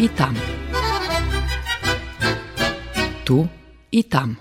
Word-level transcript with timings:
i 0.00 0.08
tam. 0.08 0.36
Tu 3.24 3.46
i 3.90 4.02
tam. 4.02 4.36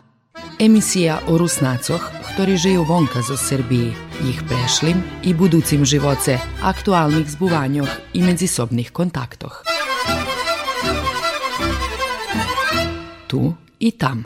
Emisija 0.60 1.20
o 1.28 1.36
Rusnacoch, 1.38 2.04
ktorí 2.32 2.56
žijú 2.56 2.88
vonka 2.88 3.20
zo 3.20 3.36
Srbiji, 3.36 3.92
ich 4.24 4.40
prešlim 4.48 5.04
i 5.28 5.36
buducim 5.36 5.84
živoce, 5.84 6.40
aktualnih 6.64 7.28
zbuvanjoh 7.28 7.92
i 8.16 8.24
međusobnih 8.24 8.92
kontaktoh. 8.92 9.64
Tu 13.28 13.54
i 13.80 13.92
tam. 13.92 14.24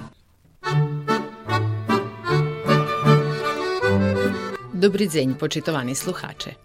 Dobry 4.74 5.10
dzień, 5.10 5.34
počitovani 5.34 5.96
sluhače. 5.96 6.63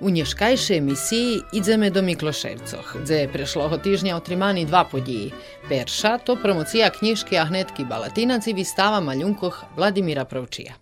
U 0.00 0.10
nješkajšej 0.10 0.78
emisiji 0.78 1.40
idzeme 1.52 1.90
do 1.90 2.02
Mikloševcoh, 2.02 2.96
gdje 3.02 3.14
je 3.14 3.32
prešloho 3.32 3.78
tižnja 3.78 4.16
otrimani 4.16 4.64
dva 4.66 4.84
podiji. 4.84 5.32
Perša 5.68 6.18
to 6.18 6.36
promocija 6.36 6.90
knjiške 6.90 7.38
Ahnetki 7.38 7.84
Balatinac 7.84 8.46
i 8.46 8.52
vistava 8.52 9.00
Maljunkoh 9.00 9.64
Vladimira 9.76 10.24
Pravčija. 10.24 10.72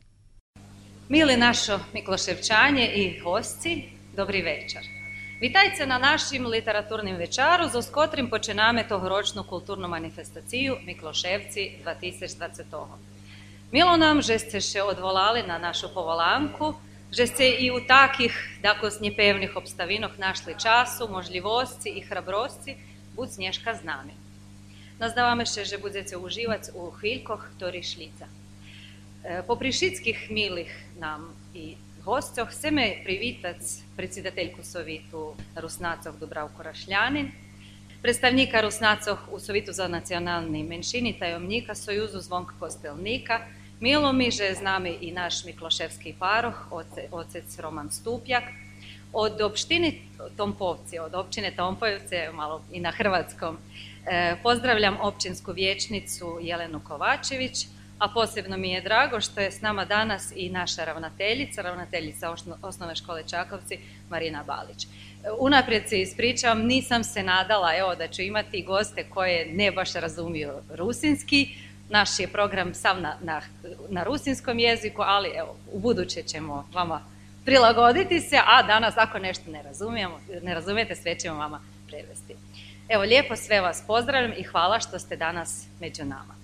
Mili 1.08 1.36
našo 1.36 1.80
Mikloševčanje 1.94 2.90
i 2.94 3.20
hosci, 3.20 3.82
dobri 4.16 4.42
večer. 4.42 4.82
Witajcie 5.40 5.86
na 5.86 5.98
našim 5.98 6.46
literaturnim 6.46 7.16
večaru, 7.16 7.68
z 7.68 7.90
kotrim 7.90 8.30
počename 8.30 8.88
tohoročnu 8.88 9.44
kulturnu 9.44 9.88
manifestaciju 9.88 10.76
Mikloševci 10.84 11.70
2020. 11.84 12.86
Milo 13.72 13.96
nam, 13.96 14.22
že 14.22 14.38
ste 14.38 14.60
še 14.60 14.82
odvolali 14.82 15.42
na 15.42 15.58
našu 15.58 15.88
povolanku, 15.94 16.74
že 17.12 17.26
ste 17.26 17.44
i 17.48 17.70
u 17.70 17.80
takih, 17.80 18.32
dakle, 18.62 18.90
pevnih 19.16 19.56
obstavinoh 19.56 20.18
našli 20.18 20.54
času, 20.58 21.08
možljivosti 21.10 21.88
i 21.88 22.00
hrabrosti, 22.00 22.76
bud 23.16 23.30
snješka 23.32 23.74
z 23.74 23.84
nami. 23.84 24.12
Nazdavame 24.98 25.46
še, 25.46 25.64
že 25.64 25.78
budete 25.78 26.16
uživati 26.16 26.70
u 26.74 26.90
hviljkoh 26.90 27.48
tori 27.58 27.82
šlica. 27.82 28.26
E, 29.24 29.42
po 29.46 29.56
prišickih 29.56 30.30
milih 30.30 30.70
nam 30.98 31.32
i 31.54 31.76
gostjoh 32.04 32.48
me 32.72 33.00
privitac 33.04 33.82
predsjedateljku 33.96 34.62
Sovitu 34.62 35.34
Rusnacov 35.56 36.18
Dubravko 36.18 36.62
Rašljanin, 36.62 37.30
predstavnika 38.02 38.60
Rusnacov 38.60 39.18
u 39.30 39.40
Sovitu 39.40 39.72
za 39.72 39.88
nacionalni 39.88 40.62
menšini 40.64 41.18
tajomnika 41.18 41.74
Sojuzu 41.74 42.20
Zvonk 42.20 42.52
Kostelnika, 42.58 43.40
Milo 43.80 44.12
mi, 44.12 44.30
že 44.30 44.54
z 44.54 44.62
nami 44.62 44.98
i 45.00 45.12
naš 45.12 45.44
Mikloševski 45.44 46.14
paroh, 46.18 46.72
ocec 47.10 47.58
Roman 47.58 47.90
Stupjak, 47.90 48.44
od 49.12 49.40
opštini 49.40 50.02
Tompovci, 50.36 50.98
od 50.98 51.14
općine 51.14 51.52
Tompojevce, 51.56 52.30
malo 52.32 52.62
i 52.72 52.80
na 52.80 52.90
hrvatskom, 52.90 53.58
e, 54.06 54.36
pozdravljam 54.42 54.96
općinsku 55.00 55.52
vječnicu 55.52 56.38
Jelenu 56.42 56.80
Kovačević, 56.88 57.66
a 57.98 58.08
posebno 58.08 58.56
mi 58.56 58.70
je 58.70 58.80
drago 58.80 59.20
što 59.20 59.40
je 59.40 59.50
s 59.50 59.60
nama 59.60 59.84
danas 59.84 60.32
i 60.36 60.50
naša 60.50 60.84
ravnateljica, 60.84 61.62
ravnateljica 61.62 62.34
osnovne 62.62 62.96
škole 62.96 63.22
Čakovci, 63.30 63.78
Marina 64.10 64.44
Balić. 64.46 64.86
Unaprijed 65.38 65.88
se 65.88 66.00
ispričavam, 66.00 66.66
nisam 66.66 67.04
se 67.04 67.22
nadala 67.22 67.76
evo, 67.76 67.94
da 67.94 68.08
ću 68.08 68.22
imati 68.22 68.62
goste 68.62 69.04
koje 69.10 69.46
ne 69.52 69.72
baš 69.72 69.92
razumiju 69.92 70.52
rusinski, 70.74 71.54
naš 71.88 72.18
je 72.18 72.28
program 72.28 72.74
sav 72.74 73.00
na, 73.00 73.16
na, 73.20 73.40
na 73.88 74.04
rusinskom 74.04 74.58
jeziku, 74.58 75.02
ali 75.02 75.28
evo, 75.36 75.56
u 75.72 75.78
buduće 75.78 76.22
ćemo 76.22 76.68
vama 76.72 77.00
prilagoditi 77.44 78.20
se, 78.20 78.40
a 78.46 78.62
danas 78.62 78.94
ako 78.96 79.18
nešto 79.18 79.50
ne 79.50 79.62
razumijemo, 79.62 80.20
ne 80.42 80.54
razumijete, 80.54 80.94
sve 80.94 81.18
ćemo 81.18 81.38
vama 81.38 81.60
prevesti. 81.86 82.36
Evo, 82.88 83.02
lijepo 83.02 83.36
sve 83.36 83.60
vas 83.60 83.82
pozdravljam 83.86 84.32
i 84.36 84.42
hvala 84.42 84.80
što 84.80 84.98
ste 84.98 85.16
danas 85.16 85.66
među 85.80 86.04
nama. 86.04 86.34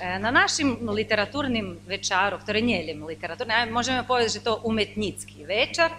E, 0.00 0.18
na 0.18 0.30
našim 0.30 0.78
literaturnim 0.90 1.78
večaru, 1.86 2.36
ktoré 2.36 2.60
nie 2.60 2.82
literaturne, 3.08 3.66
možemo 3.70 4.02
povedati 4.02 4.44
to 4.44 4.60
umetnicki 4.64 5.44
večar, 5.44 5.90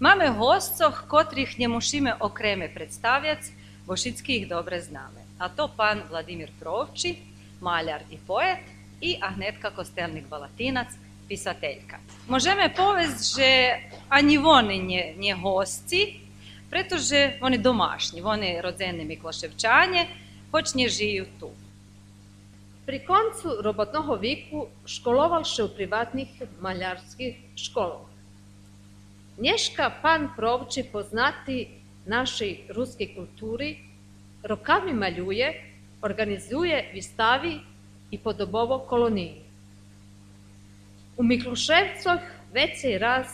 Mamy 0.00 0.28
hostcoch, 0.28 1.06
kotrih 1.06 1.58
nie 1.58 1.68
musimy 1.68 2.18
okreme 2.18 2.68
predstavljac, 2.68 3.38
bošitski 3.86 4.36
ih 4.36 4.48
dobre 4.48 4.80
zname. 4.82 5.22
A 5.38 5.48
to 5.48 5.68
pan 5.76 6.02
Vladimir 6.10 6.50
Provči, 6.60 7.16
maljar 7.60 8.02
i 8.10 8.18
poet, 8.26 8.58
i 9.00 9.18
Ahnetka 9.22 9.70
Kostelnik 9.70 10.26
Balatinac, 10.26 10.88
pisateljka. 11.28 11.98
Możemy 12.28 12.70
povest, 12.70 13.36
že 13.36 13.80
ani 14.08 14.38
oni 14.38 14.78
nie, 14.82 15.14
nie 15.16 15.34
hostci, 15.34 16.20
pretože 16.70 17.38
oni 17.40 17.58
domašni, 17.58 18.22
oni 18.22 18.60
rodzeni 18.60 19.04
Mikloševčanje, 19.04 20.06
hoć 20.50 20.74
nie 20.74 20.88
žiju 20.88 21.26
tu. 21.40 21.50
Pri 22.86 23.00
koncu 23.06 23.62
robotnog 23.62 24.20
viku 24.20 24.66
školoval 24.86 25.44
še 25.44 25.64
u 25.64 25.68
privatnih 25.68 26.28
maljarskih 26.60 27.36
školov. 27.56 28.13
Nješka 29.38 29.90
pan 30.02 30.28
Provči 30.36 30.84
poznati 30.92 31.68
našej 32.06 32.70
ruskiej 32.70 33.14
kulturi, 33.14 33.78
rokami 34.42 34.92
maljuje, 34.92 35.54
organizuje 36.02 36.90
wystawy 36.94 37.58
i 38.10 38.18
podobowo 38.18 38.78
koloniji. 38.78 39.34
U 41.16 41.22
Mikluševcoh 41.22 42.20
veći 42.52 42.98
raz 42.98 43.26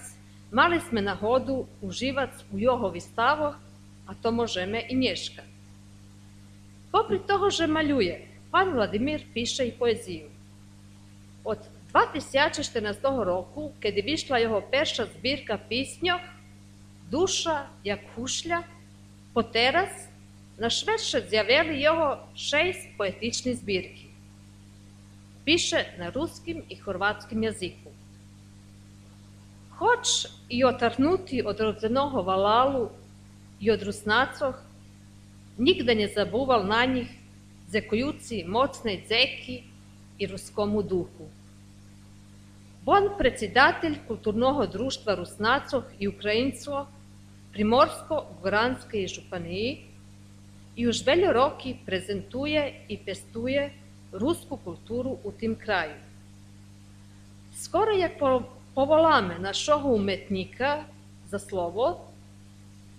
mali 0.50 0.80
sme 0.80 1.02
na 1.02 1.14
hodu 1.14 1.66
uživac 1.82 2.30
u 2.52 2.58
jeho 2.58 2.88
vystavoch, 2.88 3.56
a 4.06 4.14
to 4.22 4.32
možeme 4.32 4.86
i 4.88 4.96
Nješka. 4.96 5.42
Popri 6.92 7.20
toho, 7.26 7.50
že 7.50 7.66
maljuje, 7.66 8.26
pan 8.50 8.72
Vladimir 8.72 9.20
piše 9.34 9.68
i 9.68 9.72
poeziju. 9.72 10.30
Od 11.44 11.58
2014 11.92 13.04
року, 13.04 13.72
kiedy 13.82 14.02
вийшла 14.02 14.38
його 14.38 14.62
перша 14.62 15.06
збірка 15.06 15.58
пісньок 15.68 16.20
Душа 17.10 17.68
як 17.84 18.00
хушля, 18.14 18.62
потераз 19.32 20.08
на 20.58 20.70
швидше 20.70 21.24
з'явили 21.30 21.76
його 21.76 22.18
шість 22.36 22.96
поетичні 22.96 23.54
збірки. 23.54 24.06
Пише 25.44 25.94
на 25.98 26.10
русським 26.10 26.62
і 26.68 26.76
хорватським 26.76 27.42
язику. 27.42 27.90
Хоч 29.70 30.28
і 30.48 30.64
отарнуті 30.64 31.42
від 31.42 31.60
родзиного 31.60 32.22
валалу 32.22 32.90
і 33.60 33.70
від 33.70 33.82
руснацох, 33.82 34.62
нігде 35.58 35.94
не 35.94 36.08
забував 36.08 36.66
на 36.66 36.86
них, 36.86 37.08
дзекуюці 37.68 38.44
моцні 38.44 39.04
дзеки 39.08 39.62
і 40.18 40.26
руському 40.26 40.82
духу. 40.82 41.28
Он 42.92 43.16
председатель 43.16 43.94
културного 44.08 44.66
друштва 44.66 45.14
руснацов 45.14 45.84
і 45.98 46.08
українців 46.08 46.72
Приморсько-Горанської 47.56 49.08
жупанії 49.08 49.86
і 50.74 50.88
вже 50.88 51.04
велі 51.04 51.26
роки 51.26 51.76
презентує 51.84 52.74
і 52.88 52.96
пестує 52.96 53.72
руську 54.12 54.56
культуру 54.56 55.18
у 55.22 55.30
тим 55.30 55.54
краю. 55.54 55.94
Скоро 57.56 57.92
як 57.92 58.18
povolame 58.74 59.38
našого 59.38 59.94
umetnika 59.94 60.82
za 61.30 61.38
slovo, 61.38 62.10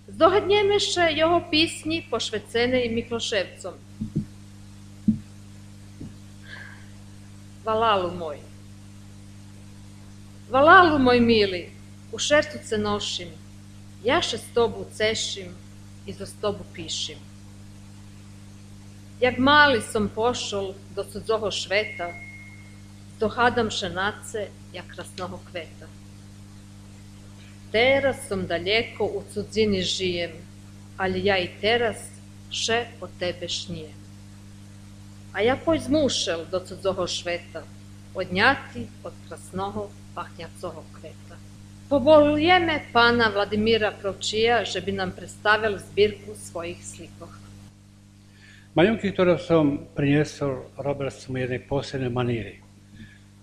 zdogадnjeme 0.08 0.80
še 0.80 1.12
jeho 1.12 1.40
pisnji 1.50 2.00
pošvecene 2.10 2.88
Mikloševcom. 2.88 3.74
Valalu 7.64 8.10
moj. 8.16 8.51
Valalu 10.52 10.98
moj 10.98 11.20
mili, 11.20 11.70
u 12.12 12.18
šertu 12.18 12.58
se 12.64 12.78
nošim, 12.78 13.28
jaše 14.04 14.38
s 14.38 14.42
tobu 14.54 14.86
cešim 14.92 15.54
i 16.06 16.12
za 16.12 16.26
stobu 16.26 16.64
pišim. 16.74 17.18
Jak 19.20 19.38
mali 19.38 19.80
som 19.92 20.10
pošol 20.14 20.74
do 20.96 21.04
cudzoho 21.04 21.50
šveta, 21.50 22.10
dohadam 23.20 23.70
šenace 23.70 24.48
jak 24.72 24.92
krasnoho 24.94 25.40
kveta. 25.50 25.88
Teraz 27.72 28.28
som 28.28 28.44
daljeko 28.46 29.04
u 29.04 29.24
cudzini 29.32 29.82
žijem, 29.82 30.36
ali 30.96 31.24
ja 31.24 31.38
i 31.38 31.48
teraz 31.60 31.96
še 32.50 32.86
o 33.00 33.08
tebe 33.18 33.48
šnijem. 33.48 33.96
A 35.32 35.40
ja 35.40 35.56
poj 35.64 35.78
zmušel 35.78 36.44
do 36.50 36.60
cudzoho 36.60 37.08
šveta, 37.08 37.64
odnjati 38.14 38.86
od 39.04 39.12
krasnoho 39.28 39.88
pahňacého 40.14 40.80
kveta. 40.96 41.36
Povolujeme 41.88 42.88
pana 42.92 43.28
Vladimira 43.28 43.92
Provčija, 43.92 44.64
že 44.64 44.80
by 44.80 44.92
nám 44.96 45.12
predstavil 45.12 45.76
zbirku 45.76 46.32
svojich 46.32 46.80
slikoch. 46.80 47.32
Maľunky, 48.72 49.12
ktoré 49.12 49.36
som 49.36 49.92
priniesol, 49.92 50.72
robil 50.80 51.12
som 51.12 51.36
jednej 51.36 51.60
posebnej 51.60 52.08
maníry. 52.08 52.64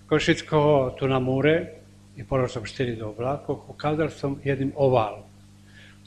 Košického 0.10 0.98
tu 0.98 1.06
na 1.06 1.22
múre 1.22 1.86
i 2.18 2.26
položil 2.26 2.66
som 2.66 2.66
4 2.66 2.98
do 2.98 3.14
oblakoch, 3.14 3.70
ukázal 3.70 4.10
som 4.10 4.42
jedným 4.42 4.74
oval. 4.74 5.30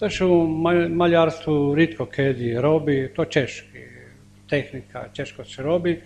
To, 0.02 0.10
čo 0.10 0.26
u 0.26 0.50
maľarstvu 0.90 1.78
ritko 1.78 2.10
kedy 2.10 2.58
robi, 2.58 3.14
to 3.14 3.22
češki, 3.30 3.82
tehnika, 4.50 5.14
češko 5.14 5.46
se 5.46 5.62
robi. 5.62 6.02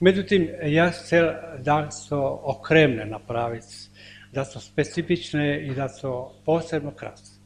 Međutim, 0.00 0.48
ja 0.70 0.94
chcel 0.94 1.34
da 1.58 1.90
to 1.90 2.40
okremne 2.44 3.04
napraviti, 3.04 3.89
da 4.31 4.45
to 4.45 4.59
specifične 4.59 5.65
i 5.67 5.75
da 5.75 5.87
to 5.87 6.35
posebno 6.45 6.91
krasne. 6.91 7.39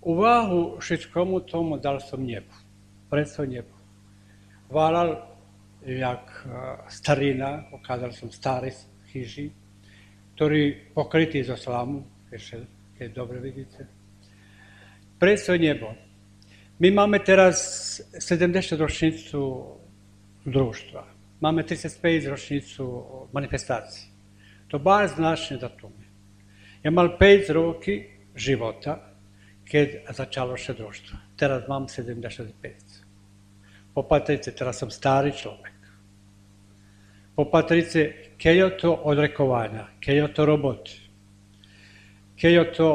Увагу 0.00 0.80
všetkomu 0.80 1.40
tomu 1.40 1.76
dal 1.76 2.00
som 2.00 2.24
nebu, 2.24 2.54
preto 3.10 3.44
nebu. 3.44 3.76
Valal 4.70 5.28
jak 5.86 6.46
starina, 6.88 7.68
ukázal 7.72 8.12
som 8.12 8.32
starý 8.32 8.72
chyži, 9.12 9.52
ktorý 10.34 10.92
pokrytý 10.96 11.44
zo 11.44 11.56
slamu, 11.56 12.04
keď 12.96 13.08
dobre 13.12 13.40
vidíte. 13.40 13.84
Preto 15.20 15.52
nebo. 15.52 15.92
My 16.80 16.88
máme 16.88 17.20
teraz 17.20 18.00
70 18.16 18.80
ročnicu 18.80 19.40
društva. 20.48 21.04
Máme 21.44 21.60
35 21.64 22.32
ročnicu 22.32 22.84
manifestacije. 23.32 24.08
To 24.75 24.79
bar 24.83 25.07
značne 25.07 25.55
datume. 25.55 26.03
Ja 26.83 26.91
mal 26.91 27.15
5 27.15 27.47
roki 27.55 28.11
života, 28.35 28.99
keď 29.63 30.11
začalo 30.11 30.59
še 30.59 30.75
društvo. 30.75 31.15
Teraz 31.39 31.63
mám 31.71 31.87
75. 31.87 32.51
Popatrite, 33.95 34.51
teraz 34.51 34.75
som 34.75 34.91
starý 34.91 35.31
človek. 35.31 35.79
Popatrite, 37.39 38.35
keď 38.35 38.55
je 38.59 38.69
to 38.83 38.91
odrekovania, 38.91 39.95
keď 40.03 40.15
je 40.19 40.27
to 40.35 40.41
roboty, 40.43 40.99
keď 42.35 42.51
je 42.51 42.65
to 42.75 42.89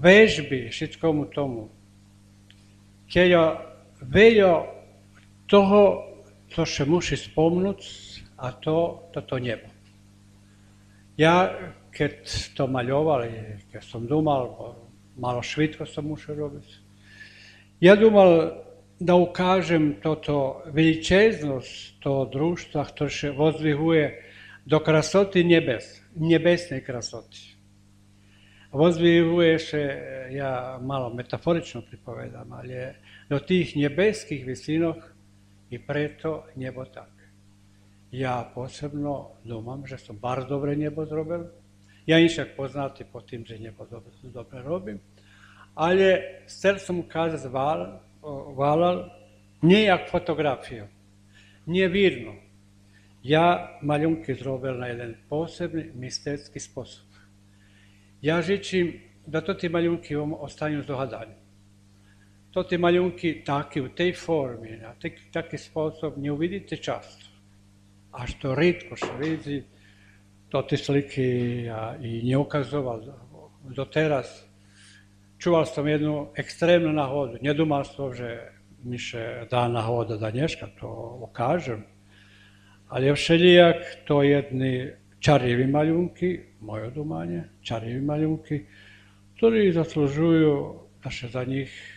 vežby 0.00 0.72
všetkomu 0.72 1.36
tomu, 1.36 1.68
keď 3.12 3.26
je 3.28 3.44
veľa 4.08 4.54
toho, 5.52 5.82
čo 6.48 6.64
še 6.64 6.88
muši 6.88 7.28
spomnúť, 7.28 7.80
a 8.40 8.56
to, 8.56 9.04
toto 9.12 9.36
nebo. 9.36 9.75
Ja, 11.16 11.48
keď 11.96 12.28
to 12.52 12.68
maľoval, 12.68 13.24
keď 13.72 13.82
som 13.82 14.04
dumal, 14.04 14.76
malo 15.16 15.40
švitko 15.40 15.88
som 15.88 16.12
musel 16.12 16.36
robiť. 16.36 16.68
Ja 17.80 17.96
dumal 17.96 18.52
da 19.00 19.16
ukážem 19.16 20.00
toto 20.00 20.64
veličeznosť 20.72 22.00
toho 22.00 22.28
društva, 22.28 22.84
ktoré 22.84 23.10
še 23.12 23.28
vozdvihuje 23.32 24.04
do 24.64 24.78
krasoty 24.80 25.44
nebes, 25.44 26.00
nebesnej 26.16 26.80
krasoty. 26.80 27.56
Vozdvihuje 28.76 29.54
še, 29.56 29.82
ja 30.36 30.76
malo 30.80 31.12
metaforično 31.16 31.84
pripovedam, 31.88 32.52
ali 32.56 32.92
do 33.28 33.40
tých 33.40 33.76
nebeských 33.76 34.44
visinoch 34.44 35.00
i 35.72 35.80
preto 35.80 36.48
nebo 36.56 36.84
tak. 36.88 37.15
Ja 38.16 38.48
posebno 38.48 39.36
domam, 39.44 39.84
že 39.84 40.00
som 40.00 40.16
bar 40.16 40.48
dobre 40.48 40.72
nebo 40.72 41.04
zrobil, 41.04 41.52
Ja 42.06 42.22
inšak 42.22 42.54
poznati 42.54 43.02
po 43.02 43.18
tým, 43.20 43.42
že 43.42 43.58
dobre, 44.30 44.62
robím. 44.62 45.02
Ale 45.74 46.40
chcel 46.46 46.78
som 46.78 47.02
ukázať 47.02 47.50
val, 47.50 47.98
valal 48.54 49.10
nie 49.66 49.90
jak 49.90 50.06
fotografiu, 50.06 50.86
nie 51.66 51.84
vidno. 51.90 52.38
Ja 53.26 53.74
maľunky 53.82 54.38
zrobil 54.38 54.78
na 54.78 54.86
jeden 54.94 55.18
posebný, 55.26 55.90
mystický 55.98 56.62
spôsob. 56.62 57.10
Ja 58.22 58.38
žičím, 58.38 59.02
da 59.26 59.42
to 59.42 59.58
tie 59.58 59.66
maľunky 59.66 60.14
vám 60.14 60.38
ostanú 60.38 60.86
zohadaní. 60.86 61.34
To 62.54 62.62
tie 62.62 62.78
maľunky 62.78 63.42
taky, 63.42 63.82
v 63.82 63.90
tej 63.92 64.14
forme, 64.14 64.78
na 64.78 64.94
taký, 64.94 65.26
taký 65.34 65.58
spôsob 65.58 66.16
ne 66.16 66.30
uvidíte 66.30 66.78
často 66.78 67.35
a 68.16 68.26
što 68.26 68.54
ritko 68.54 68.96
se 68.96 69.06
vidi, 69.20 69.64
to 70.48 70.62
ti 70.62 70.76
sliki 70.76 71.22
i 72.02 72.22
nje 72.24 72.36
ukazoval 72.36 73.02
do 73.76 73.84
teraz. 73.84 74.46
Čuval 75.38 75.64
sam 75.64 75.88
jednu 75.88 76.28
ekstremnu 76.36 76.92
nahodu, 76.92 77.38
nje 77.42 77.54
dumal 77.54 77.84
sam 77.84 78.04
ovdje 78.04 78.52
miše 78.84 79.46
da 79.50 79.68
nahoda 79.68 80.16
da 80.16 80.30
nješka, 80.30 80.66
to 80.80 81.18
okažem. 81.22 81.84
Ali 82.88 83.06
je 83.06 83.12
to 84.06 84.22
jedni 84.22 84.90
čarjevi 85.20 85.66
maljunki, 85.66 86.40
moje 86.60 86.90
dumanje, 86.90 87.42
čarjevi 87.62 88.00
maljunki, 88.00 88.64
koji 89.40 89.72
zaslužuju 89.72 90.74
da 91.04 91.10
se 91.10 91.28
za 91.28 91.44
njih 91.44 91.92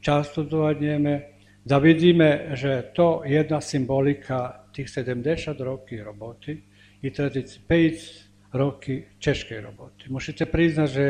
často 0.00 0.42
dova 0.42 0.72
da 1.64 1.78
vidíme, 1.78 2.52
že 2.52 2.92
to 2.92 3.24
jedna 3.24 3.60
symbolika 3.60 4.68
tých 4.72 4.88
70 4.88 5.60
roky 5.60 6.02
roboti, 6.02 6.62
i 7.04 7.10
35 7.10 8.56
roky 8.56 9.04
češkej 9.18 9.60
roboty. 9.60 10.08
Musíte 10.08 10.48
priznať, 10.48 10.88
že 10.88 11.06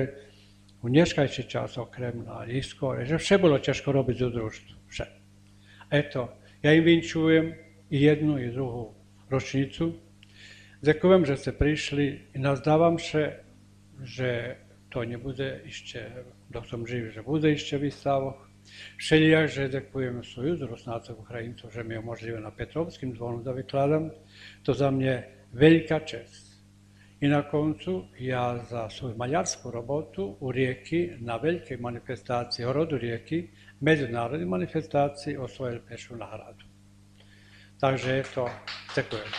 u 0.83 0.91
dneškajší 0.91 1.43
čas 1.47 1.79
okrem 1.79 2.27
na 2.27 2.43
iskore, 2.51 3.07
že 3.07 3.15
vše 3.15 3.39
bolo 3.39 3.63
ťažko 3.63 3.95
robiť 3.95 4.17
za 4.19 4.29
družstvo. 4.35 4.75
Vše. 4.91 5.07
Eto, 5.95 6.35
ja 6.67 6.75
im 6.75 6.83
vinčujem 6.83 7.55
i 7.95 7.97
jednu 8.03 8.43
i 8.43 8.51
druhú 8.51 8.91
ročnicu. 9.31 9.95
Ďakujem, 10.83 11.23
že 11.25 11.35
ste 11.39 11.53
prišli 11.55 12.35
i 12.35 12.39
nazdávam 12.43 12.99
sa, 12.99 13.39
že 14.03 14.59
to 14.91 15.07
nebude 15.07 15.63
ešte, 15.63 16.27
dok 16.51 16.67
som 16.67 16.83
živ, 16.83 17.15
že 17.15 17.23
bude 17.23 17.55
ešte 17.55 17.79
výstavoch. 17.79 18.44
Všelijak, 18.97 19.47
že 19.49 19.73
ďakujem 19.73 20.25
svoju 20.25 20.57
zrosnácov 20.57 21.21
Ukrajincov, 21.21 21.71
že 21.71 21.85
mi 21.85 21.99
umožnili 21.99 22.41
na 22.41 22.51
Petrovským 22.51 23.13
dvonu 23.13 23.43
da 23.43 23.53
vykladam. 23.53 24.11
To 24.63 24.75
za 24.75 24.91
mne 24.91 25.47
velika 25.53 26.01
čest. 26.01 26.55
I 27.21 27.29
na 27.29 27.43
koncu 27.43 28.05
ja 28.19 28.59
za 28.71 28.91
svoju 28.91 29.17
maljarsku 29.17 29.71
robotu 29.71 30.37
u 30.41 30.53
Rijeki 30.53 31.11
na 31.21 31.37
velike 31.37 31.77
manifestacije 31.77 32.69
o 32.69 32.73
rodu 32.73 32.99
Rijeki, 32.99 33.49
međunarodne 33.81 34.47
manifestacije 34.47 35.41
osvojili 35.41 35.81
pešu 35.89 36.17
nagradu. 36.17 36.65
Takže 37.81 38.19
eto, 38.19 38.49
ďakujem. 38.97 39.31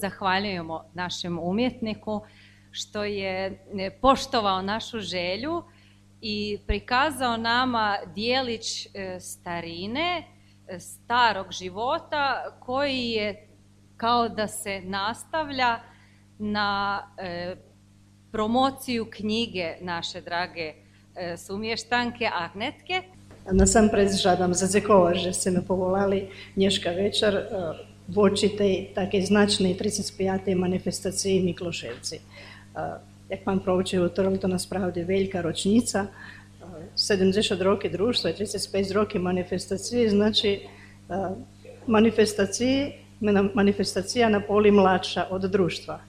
Zahvaljujemo 0.00 0.84
našem 0.94 1.38
umjetniku 1.38 2.20
što 2.75 3.03
je 3.03 3.65
poštovao 4.01 4.61
našu 4.61 4.99
želju 4.99 5.63
i 6.21 6.57
prikazao 6.67 7.37
nama 7.37 7.97
dijelić 8.15 8.85
e, 8.85 9.19
starine 9.19 10.23
starog 10.79 11.51
života 11.51 12.55
koji 12.59 12.99
je 12.99 13.47
kao 13.97 14.29
da 14.29 14.47
se 14.47 14.81
nastavlja 14.81 15.79
na 16.39 17.01
e, 17.17 17.55
promociju 18.31 19.05
knjige 19.09 19.75
naše 19.81 20.21
drage 20.21 20.73
e, 21.15 21.37
sumještanke 21.37 22.29
Agnetke. 22.33 23.01
Насамперед 23.51 24.17
жадам 24.17 24.53
зацікова, 24.53 25.15
що 25.15 25.33
си 25.33 25.51
ми 25.51 25.61
поволали 25.61 26.27
днішка 26.55 26.91
вечір 26.91 27.35
е, 27.35 27.73
в 28.07 28.19
очі 28.19 28.49
tej 28.49 28.91
такій 28.95 29.21
значної 29.21 29.75
35-ї 29.75 30.55
маніфестації 32.75 32.77
Міклошевці. 32.77 32.99
Е, 32.99 32.99
Як 33.29 33.43
пан 33.43 33.59
провчив, 33.59 34.13
то 34.13 34.47
насправді 34.47 35.03
велика 35.03 35.41
рочниця – 35.41 36.17
70 36.95 37.61
років 37.61 37.91
дружства, 37.91 38.31
35 38.31 38.91
років 38.91 39.21
маніфестації, 39.23 40.09
значить 40.09 40.69
маніфестації, 41.87 42.95
маніфестація 43.53 44.29
на 44.29 44.39
полі 44.39 44.71
младша 44.71 45.27
від 45.31 45.51
дружства. 45.51 45.99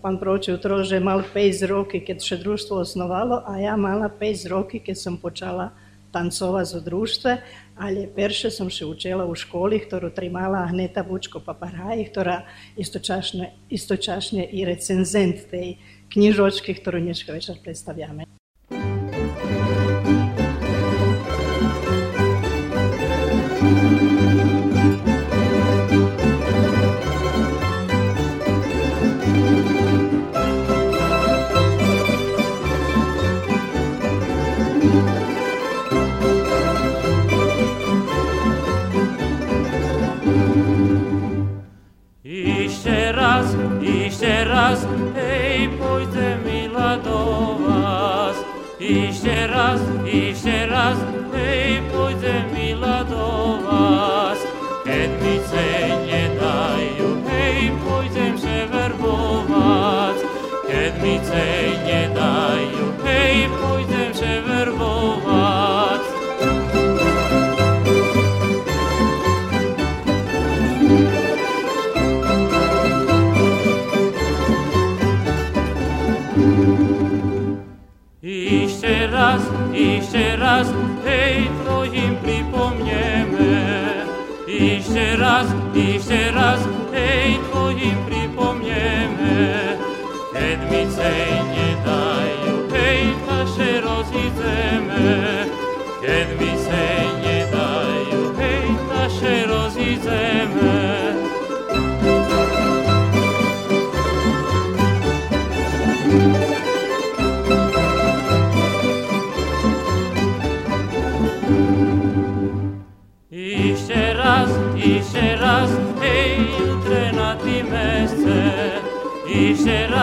Пан 0.00 0.18
Прочив 0.18 0.60
to, 0.60 0.84
že 0.84 1.00
mal 1.00 1.24
5 1.34 1.62
rokov, 1.66 2.06
keď 2.06 2.22
sa 2.22 2.38
družstvo 2.38 2.86
osnovalo, 2.86 3.42
a 3.42 3.58
ja 3.58 3.74
mala 3.74 4.06
5 4.06 4.46
rokov, 4.46 4.86
keď 4.86 4.94
som 4.94 5.18
počala 5.18 5.74
tancovať 6.09 6.65
zo 6.65 6.79
družstve, 6.81 7.31
ale 7.77 8.09
perše 8.09 8.49
som 8.49 8.71
sa 8.71 8.85
učila 8.85 9.25
u 9.25 9.33
školi, 9.35 9.83
ktorú 9.83 10.09
trimala 10.13 10.65
Agneta 10.65 11.05
Vučko 11.05 11.41
Paparaj, 11.43 11.99
ktorá 12.09 12.47
istočasne, 12.79 13.69
istočasne 13.69 14.45
i 14.49 14.65
recenzent 14.65 15.49
tej 15.49 15.77
knižočky, 16.09 16.73
ktorú 16.77 17.01
dneška 17.01 17.29
večer 17.33 17.61
predstaviame. 17.61 18.38
Raz, 49.47 49.79
ište 50.03 50.67
raz, 50.67 50.99
hej, 51.31 51.79
pôjdem 51.95 52.51
milá 52.51 53.07
do 53.07 53.63
vás. 53.63 54.35
Keď 54.83 55.09
raz, 80.49 80.67
hej, 81.05 81.49
Twoim 81.63 82.15
pripomniemy. 82.15 84.05
Jeszcze 84.47 85.15
raz, 85.17 85.47
jeszcze 85.75 86.31
raz, 86.31 86.59
hej, 86.93 87.39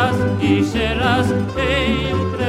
Ište 0.07 0.15
raz, 0.15 0.17
ište 0.39 0.95
raz, 1.01 2.46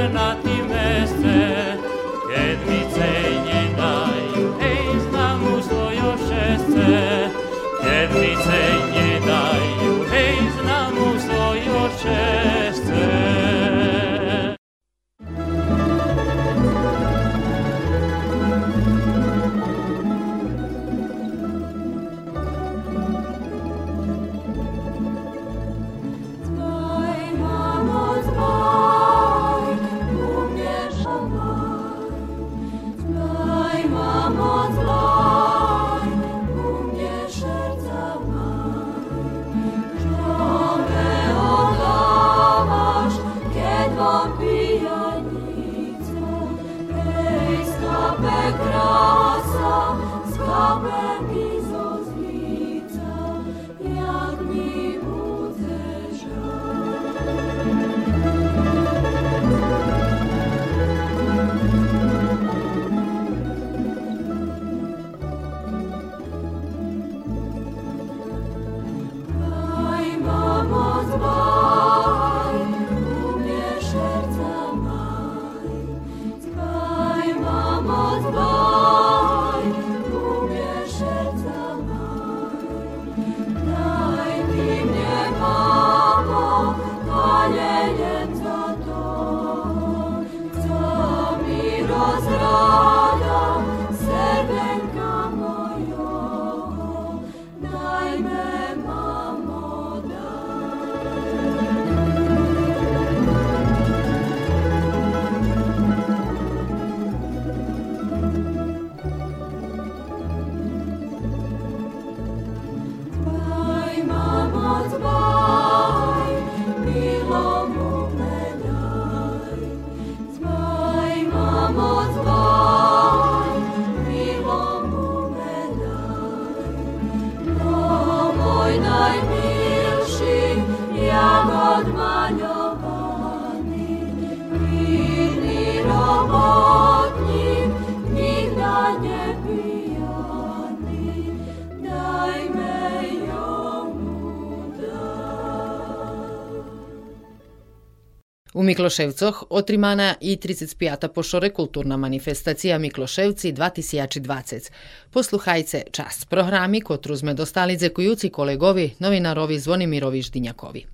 Миклошевцох 148.77 149.45
отримана 149.51 150.17
и 150.21 150.37
35-та 150.37 151.09
пошоре 151.09 151.49
културна 151.51 151.97
манифестација 151.97 152.77
Миклошевци 152.79 153.53
2020. 153.53 154.69
Послухајце 155.15 155.85
част 155.93 156.29
програми 156.29 156.81
котру 156.81 157.17
сме 157.17 157.35
достали 157.35 157.79
зекујуци 157.79 158.31
колегови 158.31 158.95
новинарови 159.01 159.59
Звонимирови 159.59 160.23
Ždinjakovi. 160.23 160.85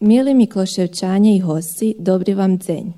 Mili 0.00 0.34
Mikloševčanje 0.34 1.36
i 1.36 1.40
gosti, 1.40 1.94
dobri 1.98 2.34
vam 2.34 2.58
dzenj. 2.58 2.90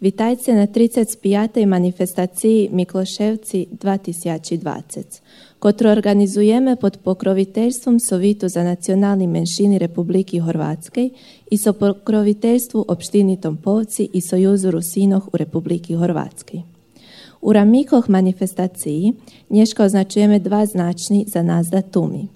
Witajcie 0.00 0.54
na 0.54 0.66
35. 0.66 1.66
manifestaciji 1.66 2.68
Mikloševci 2.72 3.66
2020, 3.72 5.20
kotru 5.63 5.89
organizujemy 5.89 6.75
pod 6.75 6.97
pokroviteljstvom 6.97 7.99
Sovitu 7.99 8.47
za 8.49 8.63
nacionalni 8.63 9.27
menšini 9.27 9.79
Republiki 9.79 10.39
Horvatskej 10.39 11.09
i 11.51 11.57
so 11.57 11.73
pokroviteljstvu 11.73 12.85
opštini 12.87 13.41
Tompovci 13.41 14.09
i 14.13 14.21
Sojuzu 14.21 14.71
Rusinoh 14.71 15.27
u 15.33 15.37
Republiki 15.37 15.95
Horvatskej. 15.95 16.61
U 17.41 17.53
ramikoh 17.53 18.09
manifestaciji 18.09 19.13
nješka 19.49 19.83
označujeme 19.83 20.39
dva 20.39 20.65
značni 20.65 21.25
za 21.27 21.43
nas 21.43 21.67
datumi. 21.67 22.27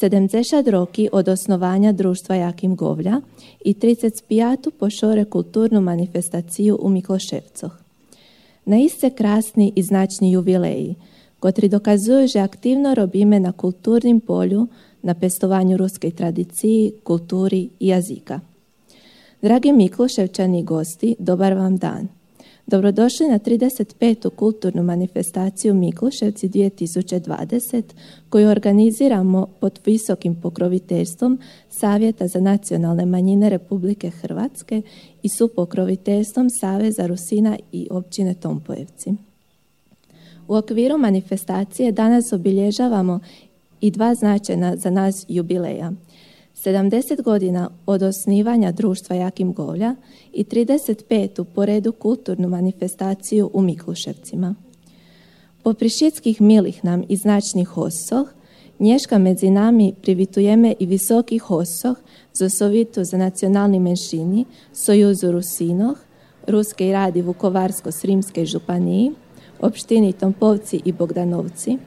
70 0.00 0.70
roki 0.70 1.08
od 1.12 1.28
osnovanja 1.28 1.92
društva 1.92 2.34
Jakim 2.34 2.76
Govlja 2.76 3.20
i 3.64 3.74
35. 3.74 4.70
pošore 4.70 5.24
kulturnu 5.24 5.80
manifestaciju 5.80 6.78
u 6.82 6.88
Mikloševcoh. 6.88 7.72
Na 8.64 8.78
iste 8.78 9.10
krasni 9.10 9.72
i 9.76 9.82
značni 9.82 10.32
jubileji, 10.32 10.94
kotri 11.40 11.68
dokazuju, 11.68 12.26
že 12.26 12.38
aktivno 12.38 12.94
robime 12.94 13.40
na 13.40 13.52
kulturnim 13.52 14.20
polju, 14.20 14.66
na 15.02 15.14
pestovanju 15.14 15.76
ruske 15.76 16.10
tradiciji, 16.10 16.92
kulturi 17.02 17.68
i 17.80 17.88
jazika. 17.88 18.40
Dragi 19.42 19.72
Mikloševčani 19.72 20.62
gosti, 20.62 21.16
dobar 21.18 21.52
vam 21.52 21.76
dan. 21.76 22.08
Dobrodošli 22.66 23.28
na 23.28 23.38
35. 23.38 24.30
kulturnu 24.30 24.82
manifestaciju 24.82 25.74
Mikluševci 25.74 26.48
2020 26.48 27.82
koju 28.30 28.48
organiziramo 28.48 29.46
pod 29.60 29.78
visokim 29.86 30.40
pokroviteljstvom 30.40 31.38
Savjeta 31.68 32.26
za 32.26 32.40
nacionalne 32.40 33.06
manjine 33.06 33.48
Republike 33.48 34.10
Hrvatske 34.10 34.82
i 35.22 35.28
supokroviteljstvom 35.28 36.50
Saveza 36.50 37.06
Rusina 37.06 37.58
i 37.72 37.88
općine 37.90 38.34
Tompojevci. 38.34 39.27
U 40.48 40.54
okviru 40.54 40.98
manifestacije 40.98 41.92
danas 41.92 42.32
obilježavamo 42.32 43.20
i 43.80 43.90
dva 43.90 44.14
značajna 44.14 44.76
za 44.76 44.90
nas 44.90 45.24
jubileja. 45.28 45.92
70 46.64 47.22
godina 47.22 47.70
od 47.86 48.02
osnivanja 48.02 48.72
društva 48.72 49.16
Jakim 49.16 49.52
Govlja 49.52 49.94
i 50.32 50.44
35. 50.44 51.44
po 51.44 51.64
redu 51.64 51.92
kulturnu 51.92 52.48
manifestaciju 52.48 53.50
u 53.52 53.62
Mikluševcima. 53.62 54.54
Po 55.62 55.74
prišitskih 55.74 56.40
milih 56.40 56.84
nam 56.84 57.04
i 57.08 57.16
značnih 57.16 57.68
hosoh, 57.68 58.28
Nješka 58.78 59.18
medzi 59.18 59.50
nami 59.50 59.94
privitujeme 60.02 60.74
i 60.78 60.86
visokih 60.86 61.42
hosoh 61.42 61.96
za 62.32 62.50
Sovitu 62.50 63.04
za 63.04 63.16
nacionalni 63.16 63.80
menšini, 63.80 64.44
Sojuzu 64.72 65.32
Rusinoh, 65.32 65.98
Ruske 66.46 66.88
i 66.88 66.92
radi 66.92 67.22
Vukovarsko-Srimske 67.22 68.44
županiji, 68.44 69.12
opštini 69.59 70.13
Tompovci 70.13 70.81
i 70.85 70.91
Bogdanovci. 70.91 71.77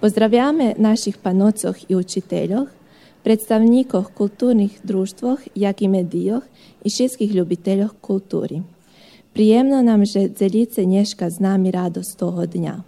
Pozdravljame 0.00 0.74
naših 0.78 1.16
panocoh 1.16 1.76
i 1.90 1.96
učiteljoh, 1.96 2.68
predstavnikoh 3.22 4.10
kulturnih 4.14 4.80
društvoh, 4.82 5.38
jak 5.54 5.82
i 5.82 5.88
medijoh 5.88 6.42
i 6.84 6.90
všetkých 6.90 7.34
ljubiteljoh 7.34 7.90
kulturi. 8.00 8.62
Prijemno 9.32 9.82
nam 9.82 10.04
že 10.04 10.28
zeljice 10.38 10.84
Nješka 10.84 11.30
znam 11.30 11.66
i 11.66 11.70
radost 11.70 12.18
toho 12.18 12.46
dnja. 12.46 12.82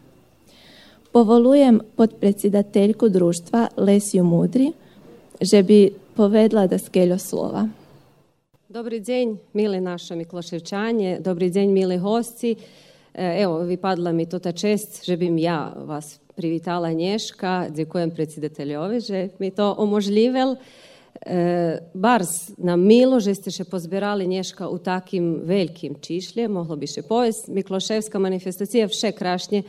Povolujem 1.12 1.80
podpredsjedateljku 1.96 3.08
društva 3.08 3.68
Lesiju 3.76 4.24
Mudri, 4.24 4.72
že 5.40 5.62
bi 5.62 5.92
povedla 6.16 6.66
da 6.66 6.78
skeljo 6.78 7.18
slova. 7.18 7.68
Добрий 8.68 9.00
день, 9.00 9.38
милі 9.54 9.80
наші 9.80 10.14
міклошевчані, 10.14 11.18
добрий 11.20 11.50
день, 11.50 11.72
милі 11.72 11.96
гості. 11.96 12.56
Е, 13.17 13.41
Evo, 13.41 13.63
vypadla 13.63 14.11
mi 14.11 14.25
to 14.25 14.39
ta 14.39 14.51
čest, 14.51 15.05
že 15.05 15.15
bim 15.17 15.37
ja 15.37 15.71
vas 15.87 16.19
privitala 16.35 16.91
Nješka. 16.91 17.71
Dziękujem 17.71 18.11
predsjedateljovi, 18.11 18.99
že 18.99 19.29
mi 19.39 19.51
to 19.51 19.75
omožljivel. 19.77 20.55
E, 21.25 21.79
Bars 21.93 22.51
nam 22.57 22.83
milo, 22.83 23.19
že 23.19 23.35
ste 23.35 23.51
še 23.51 23.63
pozbirali 23.63 24.27
Nješka 24.27 24.67
u 24.67 24.77
takim 24.77 25.39
velikim 25.47 25.95
čišlje, 25.95 26.47
moglo 26.47 26.75
bi 26.75 26.91
še 26.91 27.07
povest. 27.07 27.47
Mikloševska 27.47 28.19
manifestacija 28.19 28.91
vše 28.91 29.11
krašnje 29.15 29.63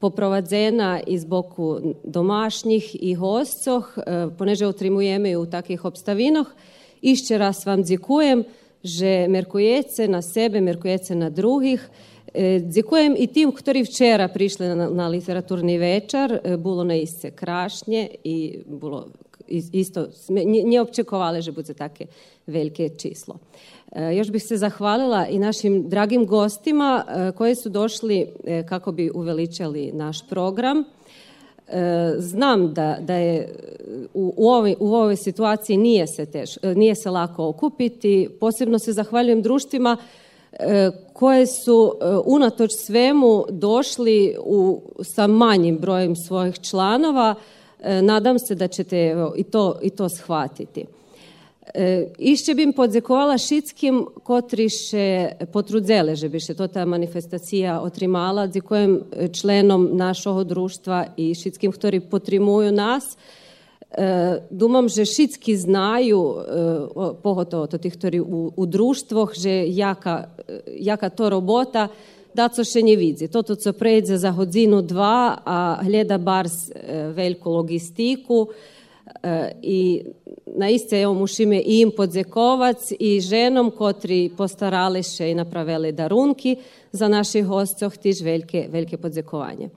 poprovadzena 0.00 1.00
iz 1.06 1.28
boku 1.28 1.92
domašnjih 2.04 2.96
i 3.04 3.14
hostcoh, 3.14 3.84
e, 3.84 4.26
poneže 4.38 4.66
otrimujeme 4.66 5.36
u 5.36 5.44
takih 5.46 5.84
obstavinoh. 5.84 6.48
Išće 7.02 7.38
raz 7.38 7.66
vam 7.66 7.84
dzikujem, 7.84 8.44
že 8.82 9.28
merkujece 9.28 10.08
na 10.08 10.22
sebe, 10.22 10.60
merkujece 10.60 11.14
na 11.14 11.28
drugih. 11.28 11.84
E, 12.38 12.60
Dzikujem 12.62 13.16
i 13.18 13.26
tim, 13.26 13.50
ktorí 13.50 13.82
včera 13.82 14.28
prišli 14.30 14.68
na, 14.94 15.08
literaturni 15.10 15.74
večer, 15.78 16.38
e, 16.38 16.54
bilo 16.56 16.84
na 16.86 16.94
isce 16.94 17.30
krašnje 17.30 18.08
i 18.24 18.62
bilo 18.66 19.08
is- 19.48 19.70
isto, 19.72 20.06
nje 20.46 20.80
opčekovali, 20.80 21.42
že 21.42 21.52
bude 21.52 21.74
take 21.74 22.06
velike 22.46 22.88
číslo. 22.88 23.38
E, 23.92 24.14
Još 24.14 24.30
bih 24.30 24.42
se 24.42 24.56
zahvalila 24.56 25.26
i 25.26 25.38
našim 25.38 25.88
dragim 25.88 26.26
gostima 26.26 27.04
e, 27.08 27.32
koji 27.32 27.54
su 27.54 27.68
došli 27.68 28.26
e, 28.44 28.62
kako 28.66 28.92
bi 28.92 29.10
uveličali 29.10 29.90
naš 29.92 30.28
program. 30.28 30.84
E, 31.68 32.14
Znam 32.18 32.74
da, 32.74 32.98
da 33.00 33.14
je 33.14 33.54
u, 34.14 34.34
u, 34.36 34.48
ovoj, 34.48 34.76
u 34.80 34.94
ovoj 34.94 35.16
situaciji 35.16 35.76
nije 35.76 36.06
se, 36.06 36.26
teš, 36.26 36.56
e, 36.62 36.74
nije 36.74 36.94
se 36.94 37.10
lako 37.10 37.48
okupiti. 37.48 38.28
Posebno 38.40 38.78
se 38.78 38.92
zahvaljujem 38.92 39.42
društvima 39.42 39.96
e, 40.00 40.27
E, 40.52 40.90
koje 41.12 41.46
su 41.46 41.92
e, 42.00 42.04
unatoč 42.24 42.70
svemu 42.72 43.44
došli 43.50 44.36
u, 44.44 44.82
sa 45.02 45.26
manjim 45.26 45.78
brojem 45.78 46.16
svojih 46.16 46.58
članova. 46.60 47.34
E, 47.80 48.02
nadam 48.02 48.38
se 48.38 48.54
da 48.54 48.68
ćete 48.68 48.96
evo, 49.06 49.34
i, 49.36 49.42
to, 49.44 49.78
i 49.82 49.90
to 49.90 50.08
shvatiti. 50.08 50.84
Išće 52.18 52.54
bim 52.54 52.72
podzekovala 52.72 53.38
šitskim, 53.38 54.06
kotriše 54.22 55.28
potrudzele, 55.52 56.16
že 56.16 56.28
biše 56.28 56.54
to 56.54 56.66
ta 56.66 56.84
manifestacija 56.84 57.80
otrimala, 57.80 58.48
za 58.48 58.60
kojem 58.60 59.02
členom 59.32 59.90
našog 59.92 60.44
društva 60.44 61.06
i 61.16 61.34
šitskim, 61.34 61.72
ktori 61.72 62.00
potrimuju 62.00 62.72
nas, 62.72 63.16
E, 63.88 64.40
Думам, 64.50 64.88
že 64.88 65.04
šitski 65.04 65.56
znaju, 65.56 66.20
e, 66.20 66.42
pogotovo 67.22 67.66
to 67.66 67.78
tih, 67.78 67.94
ktorí 67.96 68.20
u, 68.20 68.52
u 68.56 68.66
društvoh, 68.66 69.32
že 69.32 69.64
jaka, 69.68 70.28
e, 70.48 70.60
jaka 70.84 71.08
to 71.10 71.30
robota, 71.30 71.88
da 72.34 72.48
co 72.48 72.64
še 72.64 72.82
nie 72.84 72.96
widzi. 72.96 73.28
To 73.32 73.42
to, 73.42 73.56
co 73.56 73.72
prejde 73.72 74.18
za 74.18 74.30
godzinu, 74.30 74.82
dva, 74.82 75.40
a 75.44 75.80
gleda 75.82 76.18
bars 76.18 76.68
e, 76.70 77.08
veliku 77.16 77.50
logistiku, 77.50 78.48
E, 79.22 79.52
i 79.62 80.02
na 80.56 80.68
iste 80.68 81.00
evo 81.02 81.14
musimy 81.14 81.60
i 81.60 81.80
im 81.80 81.90
podzjekovac 81.96 82.92
i 82.98 83.20
ženom 83.20 83.70
kotri 83.70 84.30
postarali 84.36 85.02
še 85.02 85.30
i 85.30 85.34
napravili 85.34 85.92
darunki 85.92 86.56
za 86.92 87.08
naših 87.08 87.46
hostcoh 87.46 87.96
tiž 87.96 88.22
velike, 88.22 88.66
velike 88.70 88.96
podzjekovanje. 88.96 89.70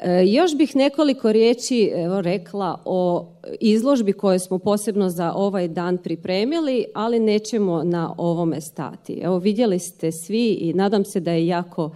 E, 0.00 0.26
Još 0.26 0.56
bih 0.56 0.76
nekoliko 0.76 1.32
riječi 1.32 1.92
evo, 1.94 2.20
rekla 2.20 2.82
o 2.84 3.26
izložbi 3.60 4.12
koju 4.12 4.38
smo 4.38 4.58
posebno 4.58 5.08
za 5.08 5.32
ovaj 5.32 5.68
dan 5.68 5.98
pripremili, 5.98 6.84
ali 6.94 7.20
nećemo 7.20 7.82
na 7.84 8.14
ovome 8.16 8.60
stati. 8.60 9.20
Evo 9.22 9.38
vidjeli 9.38 9.78
ste 9.78 10.12
svi 10.12 10.52
i 10.52 10.72
nadam 10.72 11.04
se 11.04 11.20
da 11.20 11.32
je 11.32 11.46
jako 11.46 11.90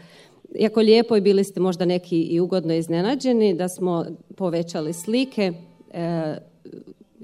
jako 0.55 0.81
lijepo 0.81 1.17
i 1.17 1.21
bili 1.21 1.45
ste 1.45 1.61
možda 1.61 1.85
neki 1.85 2.23
i 2.23 2.41
ugodno 2.41 2.75
iznenađeni 2.75 3.55
da 3.55 3.69
smo 3.69 4.05
povećali 4.37 4.93
slike. 4.93 5.53
E, 5.93 6.37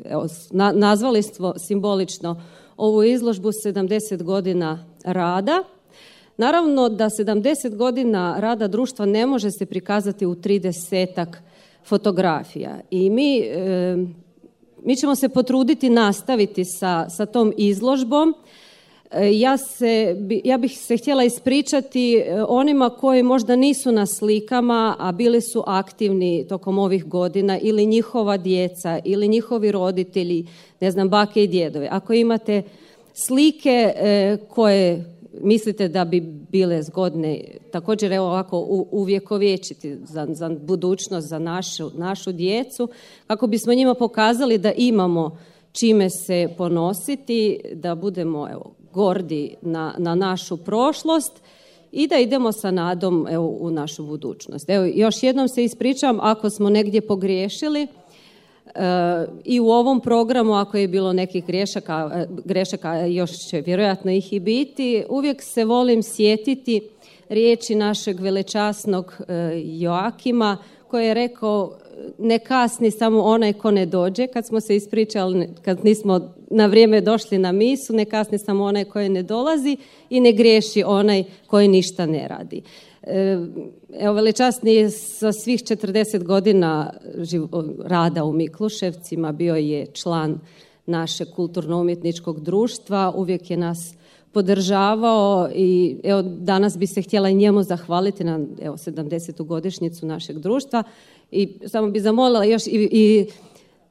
evo, 0.04 0.26
nazvali 0.74 1.22
smo 1.22 1.54
simbolično 1.58 2.42
ovu 2.76 3.02
izložbu 3.02 3.48
70 3.48 4.22
godina 4.22 4.84
rada. 5.04 5.62
Naravno 6.38 6.88
da 6.88 7.04
70 7.04 7.76
godina 7.76 8.36
rada 8.38 8.68
društva 8.68 9.06
ne 9.06 9.26
može 9.26 9.50
se 9.50 9.66
prikazati 9.66 10.26
u 10.26 10.34
30 10.34 11.26
fotografija. 11.84 12.80
I 12.90 13.10
mi, 13.10 13.42
mi 14.84 14.96
ćemo 14.96 15.14
se 15.14 15.28
potruditi 15.28 15.90
nastaviti 15.90 16.64
sa, 16.64 17.08
sa 17.08 17.26
tom 17.26 17.52
izložbom. 17.56 18.34
E, 19.10 19.32
Ja, 19.32 19.56
se, 19.56 20.16
ja 20.44 20.58
bih 20.58 20.78
se 20.78 20.96
htjela 20.96 21.24
ispričati 21.24 22.14
e, 22.16 22.42
onima 22.48 22.90
koji 22.90 23.22
možda 23.22 23.56
nisu 23.56 23.92
na 23.92 24.06
slikama, 24.06 24.96
a 24.98 25.12
bili 25.12 25.40
su 25.40 25.64
aktivni 25.66 26.46
tokom 26.48 26.78
ovih 26.78 27.04
godina, 27.04 27.58
ili 27.58 27.86
njihova 27.86 28.36
djeca, 28.36 28.98
ili 29.04 29.28
njihovi 29.28 29.72
roditelji, 29.72 30.46
ne 30.80 30.90
znam, 30.90 31.08
bake 31.08 31.44
i 31.44 31.48
djedove. 31.48 31.88
Ako 31.90 32.12
imate 32.12 32.62
slike 33.26 33.92
e, 33.96 34.36
koje 34.48 35.17
mislite 35.40 35.88
da 35.88 36.04
bi 36.04 36.20
bile 36.50 36.82
zgodne, 36.82 37.40
također 37.72 38.12
evo 38.12 38.26
ovako 38.26 38.86
uvjekovječiti 38.90 39.96
za, 40.04 40.26
za 40.30 40.48
budućnost, 40.48 41.28
za 41.28 41.38
našu, 41.38 41.90
našu 41.94 42.32
djecu, 42.32 42.88
kako 43.26 43.46
bismo 43.46 43.74
njima 43.74 43.94
pokazali 43.94 44.58
da 44.58 44.72
imamo 44.72 45.38
čime 45.72 46.10
se 46.10 46.48
ponositi, 46.56 47.60
da 47.74 47.94
budemo 47.94 48.48
evo, 48.52 48.74
gordi 48.92 49.54
na, 49.62 49.94
na 49.98 50.14
našu 50.14 50.56
prošlost 50.56 51.32
i 51.92 52.06
da 52.06 52.18
idemo 52.18 52.52
sa 52.52 52.70
nadom 52.70 53.26
evo, 53.30 53.46
u 53.60 53.70
našu 53.70 54.06
budućnost. 54.06 54.70
Evo, 54.70 54.84
još 54.94 55.22
jednom 55.22 55.48
se 55.48 55.64
ispričam 55.64 56.18
ako 56.20 56.50
smo 56.50 56.70
negdje 56.70 57.00
pogriješili, 57.00 57.86
i 59.44 59.60
u 59.60 59.68
ovom 59.68 60.00
programu 60.00 60.54
ako 60.54 60.76
je 60.76 60.88
bilo 60.88 61.12
nekih 61.12 61.46
grešaka, 61.46 62.26
grešaka 62.44 62.94
još 62.94 63.30
će 63.30 63.60
vjerojatno 63.60 64.10
ih 64.10 64.32
i 64.32 64.40
biti, 64.40 65.04
uvijek 65.08 65.42
se 65.42 65.64
volim 65.64 66.02
sjetiti 66.02 66.80
riječi 67.28 67.74
našeg 67.74 68.20
velečasnog 68.20 69.20
e, 69.28 69.52
Joakima 69.64 70.56
koji 70.88 71.06
je 71.06 71.14
rekao 71.14 71.72
ne 72.18 72.38
kasni 72.38 72.90
samo 72.90 73.22
onaj 73.22 73.52
ko 73.52 73.70
ne 73.70 73.86
dođe, 73.86 74.26
kad 74.26 74.46
smo 74.46 74.60
se 74.60 74.76
ispričali, 74.76 75.48
kad 75.64 75.84
nismo 75.84 76.34
na 76.50 76.66
vrijeme 76.66 77.00
došli 77.00 77.38
na 77.38 77.52
misu, 77.52 77.92
ne 77.92 78.04
kasni 78.04 78.38
samo 78.38 78.64
onaj 78.64 78.84
koji 78.84 79.08
ne 79.08 79.22
dolazi 79.22 79.76
i 80.10 80.20
ne 80.20 80.32
griješi 80.32 80.82
onaj 80.86 81.24
koji 81.46 81.68
ništa 81.68 82.06
ne 82.06 82.28
radi. 82.28 82.62
E, 83.08 83.38
Evo, 84.00 84.14
velečasni 84.14 84.90
sa 84.90 85.32
svih 85.32 85.62
40 85.62 86.22
godina 86.22 86.92
rada 87.84 88.24
u 88.24 88.32
Mikluševcima, 88.32 89.32
bio 89.32 89.54
je 89.54 89.86
član 89.86 90.40
našeg 90.86 91.28
kulturno-umjetničkog 91.36 92.40
društva, 92.40 93.12
uvijek 93.16 93.50
je 93.50 93.56
nas 93.56 93.94
podržavao 94.32 95.48
i 95.54 95.96
evo 96.04 96.22
danas 96.22 96.78
bi 96.78 96.86
se 96.86 97.02
htjela 97.02 97.28
i 97.28 97.34
njemu 97.34 97.62
zahvaliti 97.62 98.24
na 98.24 98.40
evo 98.62 98.76
70. 98.76 99.46
godišnjicu 99.46 100.06
našeg 100.06 100.38
društva 100.38 100.82
i 101.30 101.58
samo 101.66 101.90
bi 101.90 102.00
zamolila 102.00 102.44
još 102.44 102.66
i, 102.66 102.88
i 102.92 103.26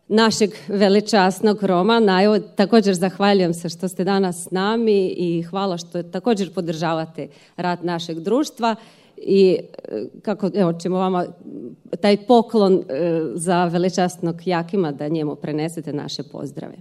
našeg 0.08 0.50
velečasnog 0.68 1.64
Romana. 1.64 2.24
Evo, 2.24 2.40
također 2.40 2.96
zahvaljujem 2.96 3.54
se 3.54 3.70
što 3.70 3.88
ste 3.88 4.04
danas 4.04 4.44
s 4.44 4.52
nami 4.52 5.08
i 5.08 5.42
hvala 5.42 5.78
što 5.78 6.04
također 6.04 6.54
podržavate 6.54 7.28
rad 7.56 7.86
našeg 7.86 8.20
društva 8.20 8.76
i 9.18 9.58
e, 9.90 10.06
kako 10.22 10.50
evo 10.54 10.74
ćemo 10.74 10.98
vama 10.98 11.26
taj 12.02 12.18
poklon 12.18 12.74
e, 12.74 12.84
za 13.34 13.66
velečasnog 13.66 14.42
Jakima 14.46 14.92
da 14.92 15.08
njemu 15.08 15.36
prenesete 15.36 15.94
naše 15.94 16.24
pozdrave. 16.24 16.76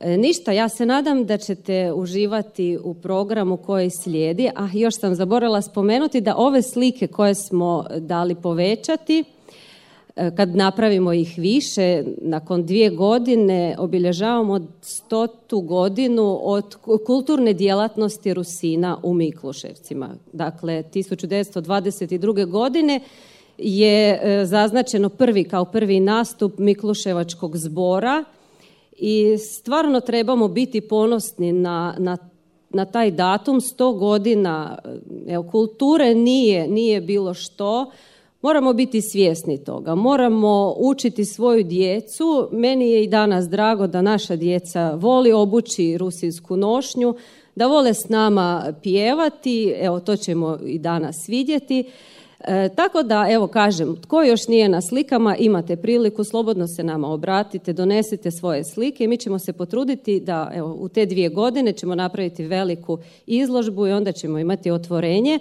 E, 0.00 0.16
Ništa, 0.16 0.52
ja 0.52 0.68
se 0.68 0.86
nadam 0.86 1.26
da 1.26 1.36
ćete 1.36 1.92
uživati 1.92 2.78
u 2.84 2.94
programu 2.94 3.56
koji 3.56 3.90
slijedi, 3.90 4.50
a 4.56 4.68
još 4.72 4.98
sam 4.98 5.14
zaboravila 5.14 5.62
spomenuti 5.62 6.20
da 6.20 6.36
ove 6.36 6.62
slike 6.62 7.06
koje 7.06 7.34
smo 7.34 7.84
dali 7.98 8.34
povećati, 8.34 9.24
kad 10.14 10.56
napravimo 10.56 11.12
ih 11.12 11.34
više, 11.38 12.04
nakon 12.20 12.66
dvije 12.66 12.90
godine 12.90 13.76
obilježavamo 13.78 14.60
stotu 14.80 15.60
godinu 15.60 16.40
od 16.42 16.76
kulturne 17.06 17.52
djelatnosti 17.52 18.34
Rusina 18.34 18.98
u 19.02 19.14
Mikloševcima. 19.14 20.14
Dakle, 20.32 20.82
1922. 20.94 22.46
godine 22.46 23.00
je 23.58 24.20
e, 24.22 24.44
zaznačeno 24.44 25.08
prvi 25.08 25.44
kao 25.44 25.64
prvi 25.64 26.00
nastup 26.00 26.58
Mikloševačkog 26.58 27.56
zbora 27.56 28.24
i 28.98 29.38
stvarno 29.38 30.00
trebamo 30.00 30.48
biti 30.48 30.80
ponosni 30.80 31.52
na, 31.52 31.94
na, 31.98 32.16
na 32.70 32.84
taj 32.84 33.10
datum, 33.10 33.60
sto 33.60 33.92
godina 33.92 34.78
evo, 35.28 35.50
kulture 35.50 36.14
nije, 36.14 36.68
nije 36.68 37.00
bilo 37.00 37.34
što, 37.34 37.90
moramo 38.42 38.72
biti 38.72 39.00
svjesni 39.02 39.64
toga, 39.64 39.94
moramo 39.94 40.74
učiti 40.78 41.24
svoju 41.24 41.64
djecu, 41.64 42.48
meni 42.52 42.90
je 42.90 43.04
i 43.04 43.08
danas 43.08 43.48
drago 43.48 43.86
da 43.86 44.02
naša 44.02 44.36
djeca 44.36 44.94
voli 44.94 45.32
obući 45.32 45.98
rusinsku 45.98 46.56
nošnju, 46.56 47.14
da 47.54 47.66
vole 47.66 47.94
s 47.94 48.08
nama 48.08 48.74
pjevati, 48.82 49.74
evo 49.80 50.00
to 50.00 50.16
ćemo 50.16 50.58
i 50.66 50.78
danas 50.78 51.28
vidjeti. 51.28 51.84
E, 52.40 52.68
tako 52.76 53.02
da, 53.02 53.26
evo 53.30 53.46
kažem, 53.46 53.96
tko 54.02 54.22
još 54.22 54.48
nije 54.48 54.68
na 54.68 54.80
slikama, 54.80 55.36
imate 55.36 55.76
priliku, 55.76 56.24
slobodno 56.24 56.66
se 56.68 56.84
nama 56.84 57.08
obratite, 57.08 57.72
donesite 57.72 58.30
svoje 58.30 58.64
slike 58.64 59.04
i 59.04 59.08
mi 59.08 59.16
ćemo 59.16 59.38
se 59.38 59.52
potruditi 59.52 60.20
da 60.20 60.50
evo, 60.54 60.76
u 60.80 60.88
te 60.88 61.06
dvije 61.06 61.28
godine 61.28 61.72
ćemo 61.72 61.94
napraviti 61.94 62.44
veliku 62.44 62.98
izložbu 63.26 63.86
i 63.86 63.92
onda 63.92 64.12
ćemo 64.12 64.38
imati 64.38 64.70
otvorenje 64.70 65.38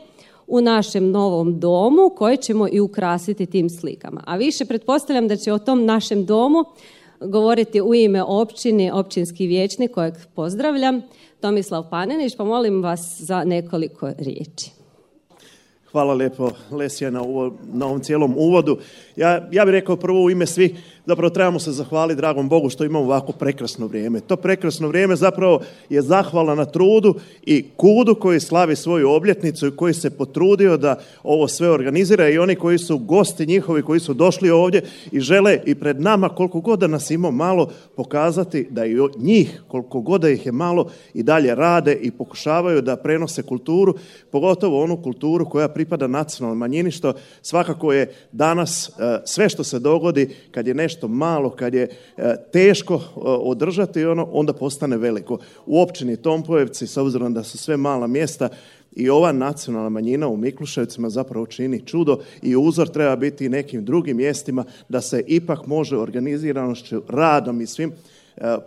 u 0.51 0.61
našem 0.61 1.11
novom 1.11 1.59
domu 1.59 2.09
koje 2.15 2.37
ćemo 2.37 2.67
i 2.71 2.79
ukrasiti 2.79 3.45
tim 3.45 3.69
slikama. 3.69 4.23
A 4.25 4.37
više 4.37 4.65
pretpostavljam 4.65 5.27
da 5.27 5.35
će 5.35 5.53
o 5.53 5.59
tom 5.59 5.85
našem 5.85 6.25
domu 6.25 6.65
govoriti 7.19 7.81
u 7.81 7.95
ime 7.95 8.23
općini, 8.23 8.91
općinski 8.91 9.47
vijećnik 9.47 9.91
kojeg 9.91 10.13
pozdravljam, 10.35 11.01
Tomislav 11.39 11.89
Panenić, 11.89 12.35
pa 12.35 12.43
molim 12.43 12.83
vas 12.83 13.15
za 13.19 13.43
nekoliko 13.43 14.11
riječi. 14.17 14.71
Hvala 15.91 16.13
lijepo 16.13 16.51
Lesija 16.71 17.09
na, 17.09 17.19
na 17.73 17.85
ovom 17.85 17.99
cijelom 17.99 18.33
uvodu. 18.37 18.77
Ja, 19.15 19.49
ja 19.51 19.65
bih 19.65 19.71
rekao 19.71 19.95
prvo 19.95 20.23
u 20.23 20.29
ime 20.29 20.45
svih, 20.45 20.71
zapravo 21.05 21.29
trebamo 21.29 21.59
se 21.59 21.71
zahvaliti 21.71 22.17
dragom 22.17 22.49
Bogu 22.49 22.69
što 22.69 22.83
imamo 22.83 23.05
ovako 23.05 23.31
prekrasno 23.31 23.87
vrijeme. 23.87 24.19
To 24.19 24.35
prekrasno 24.35 24.87
vrijeme 24.87 25.15
zapravo 25.15 25.61
je 25.89 26.01
zahvala 26.01 26.55
na 26.55 26.65
trudu 26.65 27.15
i 27.45 27.65
kudu 27.77 28.15
koji 28.15 28.39
slavi 28.39 28.75
svoju 28.75 29.09
obljetnicu 29.09 29.67
i 29.67 29.75
koji 29.75 29.93
se 29.93 30.09
potrudio 30.09 30.77
da 30.77 30.99
ovo 31.23 31.47
sve 31.47 31.69
organizira 31.69 32.29
i 32.29 32.37
oni 32.37 32.55
koji 32.55 32.77
su 32.77 32.97
gosti 32.97 33.45
njihovi, 33.45 33.81
koji 33.81 33.99
su 33.99 34.13
došli 34.13 34.49
ovdje 34.49 34.83
i 35.11 35.19
žele 35.19 35.59
i 35.65 35.75
pred 35.75 36.01
nama 36.01 36.29
koliko 36.29 36.61
god 36.61 36.79
da 36.79 36.87
nas 36.87 37.11
ima 37.11 37.31
malo 37.31 37.69
pokazati 37.95 38.67
da 38.69 38.85
i 38.85 38.99
od 38.99 39.15
njih 39.17 39.63
koliko 39.67 40.01
god 40.01 40.21
da 40.21 40.29
ih 40.29 40.45
je 40.45 40.51
malo 40.51 40.91
i 41.13 41.23
dalje 41.23 41.55
rade 41.55 41.93
i 41.93 42.11
pokušavaju 42.11 42.81
da 42.81 42.95
prenose 42.95 43.43
kulturu, 43.43 43.95
pogotovo 44.31 44.83
onu 44.83 45.01
kulturu 45.03 45.49
koja 45.49 45.67
pripada 45.67 46.07
nacionalnoj 46.07 46.57
manjini 46.57 46.91
što 46.91 47.13
svakako 47.41 47.93
je 47.93 48.13
danas 48.31 48.89
e, 48.89 48.91
sve 49.25 49.49
što 49.49 49.63
se 49.63 49.79
dogodi 49.79 50.29
kad 50.51 50.67
je 50.67 50.73
nešto 50.73 50.90
malo, 51.07 51.49
kad 51.49 51.73
je 51.73 51.89
e, 52.17 52.35
teško 52.53 52.95
e, 52.95 52.99
održati 53.23 54.05
ono, 54.05 54.27
onda 54.31 54.53
postane 54.53 54.97
veliko. 54.97 55.37
U 55.65 55.81
općini 55.81 56.17
Tompojevci, 56.17 56.87
s 56.87 56.97
obzirom 56.97 57.33
da 57.33 57.43
su 57.43 57.57
sve 57.57 57.77
mala 57.77 58.07
mjesta, 58.07 58.49
i 58.95 59.09
ova 59.09 59.31
nacionalna 59.31 59.89
manjina 59.89 60.27
u 60.27 60.37
Mikluševcima 60.37 61.09
zapravo 61.09 61.45
čini 61.45 61.85
čudo 61.85 62.19
i 62.41 62.55
uzor 62.55 62.87
treba 62.87 63.15
biti 63.15 63.45
i 63.45 63.49
nekim 63.49 63.85
drugim 63.85 64.17
mjestima 64.17 64.63
da 64.89 65.01
se 65.01 65.23
ipak 65.27 65.65
može 65.65 65.97
organiziranošću, 65.97 67.01
radom 67.07 67.61
i 67.61 67.67
svim 67.67 67.91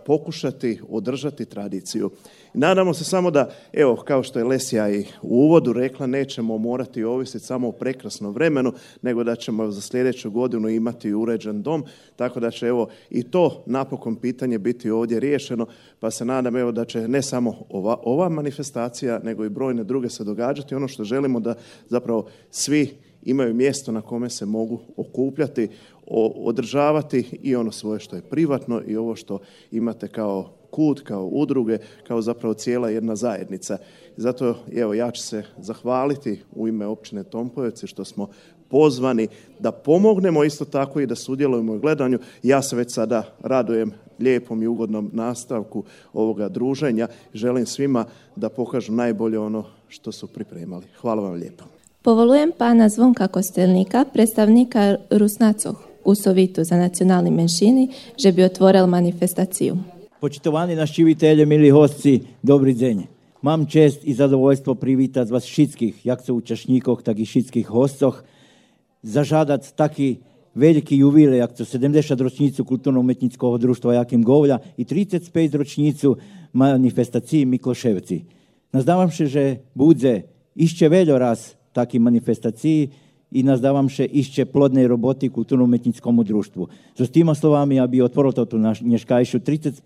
pokušati 0.05 0.79
održati 0.89 1.45
tradiciju. 1.45 2.09
Nadamo 2.57 2.93
se 2.93 3.03
samo 3.03 3.31
da, 3.31 3.49
evo, 3.73 3.95
kao 3.95 4.23
što 4.23 4.39
je 4.39 4.45
Lesija 4.45 4.89
i 4.89 5.05
u 5.21 5.37
uvodu 5.37 5.73
rekla, 5.73 6.07
nećemo 6.07 6.57
morati 6.57 7.03
ovisiti 7.03 7.45
samo 7.45 7.67
o 7.67 7.71
prekrasnom 7.71 8.33
vremenu, 8.33 8.73
nego 9.01 9.23
da 9.23 9.35
ćemo 9.35 9.71
za 9.71 9.81
sljedeću 9.81 10.31
godinu 10.31 10.69
imati 10.69 11.13
uređen 11.13 11.61
dom, 11.61 11.83
tako 12.15 12.39
da 12.39 12.51
će, 12.51 12.67
evo, 12.67 12.87
i 13.09 13.23
to 13.23 13.63
napokon 13.65 14.15
pitanje 14.15 14.59
biti 14.59 14.89
ovdje 14.89 15.19
riješeno, 15.19 15.67
pa 15.99 16.11
se 16.11 16.25
nadam, 16.25 16.55
evo, 16.55 16.71
da 16.71 16.85
će 16.85 17.07
ne 17.07 17.21
samo 17.21 17.55
ova, 17.69 17.97
ova 18.03 18.29
manifestacija, 18.29 19.19
nego 19.23 19.45
i 19.45 19.49
brojne 19.49 19.83
druge 19.83 20.09
se 20.09 20.23
događati. 20.23 20.75
Ono 20.75 20.87
što 20.87 21.03
želimo 21.03 21.39
da 21.39 21.55
zapravo 21.89 22.27
svi 22.51 22.97
imaju 23.23 23.53
mjesto 23.53 23.91
na 23.91 24.01
kome 24.01 24.29
se 24.29 24.45
mogu 24.45 24.79
okupljati, 24.97 25.67
održavati 26.45 27.39
i 27.41 27.55
ono 27.55 27.71
svoje 27.71 27.99
što 27.99 28.15
je 28.15 28.21
privatno 28.21 28.81
i 28.87 28.97
ovo 28.97 29.15
što 29.15 29.39
imate 29.71 30.07
kao 30.07 30.49
kut, 30.75 31.01
kao 31.01 31.25
udruge, 31.25 31.77
kao 32.07 32.21
zapravo 32.21 32.53
cijela 32.53 32.89
jedna 32.89 33.15
zajednica. 33.15 33.77
Zato 34.17 34.55
evo 34.75 34.93
ja 34.93 35.11
ću 35.11 35.21
se 35.21 35.43
zahvaliti 35.57 36.41
u 36.55 36.67
ime 36.67 36.85
općine 36.85 37.23
Tompojevci 37.23 37.87
što 37.87 38.05
smo 38.05 38.27
pozvani 38.69 39.27
da 39.59 39.71
pomognemo 39.71 40.43
isto 40.43 40.65
tako 40.65 40.99
i 40.99 41.05
da 41.05 41.15
sudjelujemo 41.15 41.73
u 41.73 41.79
gledanju. 41.79 42.19
Ja 42.43 42.61
se 42.61 42.75
već 42.75 42.93
sada 42.93 43.23
radujem 43.41 43.91
lijepom 44.19 44.63
i 44.63 44.67
ugodnom 44.67 45.09
nastavku 45.13 45.83
ovoga 46.13 46.49
druženja. 46.49 47.07
Želim 47.33 47.65
svima 47.65 48.05
da 48.35 48.49
pokažu 48.49 48.91
najbolje 48.91 49.39
ono 49.39 49.63
što 49.87 50.11
su 50.11 50.27
pripremali. 50.27 50.85
Hvala 51.01 51.21
vam 51.21 51.33
lijepo. 51.33 51.63
Povolujem 52.01 52.51
pana 52.57 52.89
Zvonka 52.89 53.27
Kostelnika, 53.27 54.05
predstavnika 54.13 54.95
Rusnacoh 55.09 55.75
u 56.05 56.15
Sovitu 56.15 56.63
za 56.63 56.77
nacionalni 56.77 57.31
menšini, 57.31 57.89
že 58.17 58.31
bi 58.31 58.43
otvoril 58.43 58.87
manifestaciju. 58.87 59.77
Naši 60.25 61.05
živitelje, 61.05 61.45
mili 61.45 61.69
hostci, 61.69 62.25
dobri 62.41 62.73
deň. 62.73 63.05
Mám 63.45 63.69
čest 63.69 64.01
i 64.09 64.13
zadovoljstvo 64.17 64.73
privítať 64.73 65.29
vás 65.29 65.45
všetkých, 65.45 66.01
jak 66.01 66.17
so 66.25 66.33
účastníkoch, 66.33 67.05
tak 67.05 67.21
i 67.21 67.29
všetkých 67.29 67.69
hostcoch, 67.69 68.25
zažádať 69.05 69.77
taký 69.77 70.25
veľký 70.57 71.05
jubilej, 71.05 71.45
jak 71.45 71.53
to 71.53 71.61
70 71.61 72.17
ročnicu 72.17 72.65
kulturno-umetnického 72.65 73.53
društva 73.61 74.01
Jakim 74.01 74.25
Govľa 74.25 74.65
i 74.81 74.89
35 74.89 75.29
ročnicu 75.61 76.17
manifestácií 76.57 77.45
Mikloševci. 77.45 78.25
Nazdávam 78.73 79.13
sa, 79.13 79.29
že 79.29 79.61
bude 79.77 80.25
ešte 80.57 80.89
veľa 80.89 81.21
raz 81.21 81.53
takých 81.69 82.01
manifestácií, 82.01 82.89
i 83.31 83.43
nazdávam 83.43 83.89
še 83.89 84.05
ešte 84.05 84.45
plodnej 84.45 84.87
roboty 84.87 85.29
kulturno-umetnickomu 85.29 86.23
društvu. 86.23 86.67
So 86.97 87.03
s 87.05 87.11
týma 87.11 87.35
slovami, 87.35 87.81
aby 87.81 88.05
otvoril 88.05 88.31
toto 88.31 88.57
dneškajšiu 88.57 89.39
35. 89.41 89.85